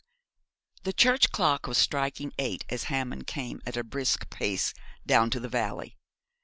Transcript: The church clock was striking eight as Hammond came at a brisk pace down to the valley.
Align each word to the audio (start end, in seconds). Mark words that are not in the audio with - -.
The 0.81 0.93
church 0.93 1.31
clock 1.31 1.67
was 1.67 1.77
striking 1.77 2.33
eight 2.39 2.65
as 2.69 2.85
Hammond 2.85 3.27
came 3.27 3.61
at 3.67 3.77
a 3.77 3.83
brisk 3.83 4.27
pace 4.31 4.73
down 5.05 5.29
to 5.29 5.39
the 5.39 5.47
valley. 5.47 5.95